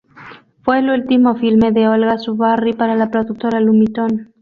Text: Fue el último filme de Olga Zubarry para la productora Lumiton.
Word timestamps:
Fue 0.63 0.79
el 0.79 0.89
último 0.89 1.35
filme 1.35 1.71
de 1.71 1.87
Olga 1.87 2.17
Zubarry 2.17 2.73
para 2.73 2.95
la 2.95 3.11
productora 3.11 3.59
Lumiton. 3.59 4.33